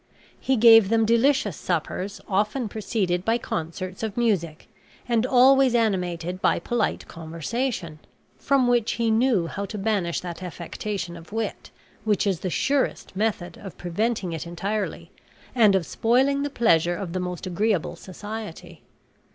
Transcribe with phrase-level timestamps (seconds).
[0.39, 4.67] He gave them delicious suppers, often preceded by concerts of music,
[5.07, 7.99] and always animated by polite conversation,
[8.39, 11.69] from which he knew how to banish that affectation of wit
[12.03, 15.11] which is the surest method of preventing it entirely,
[15.53, 18.81] and of spoiling the pleasure of the most agreeable society.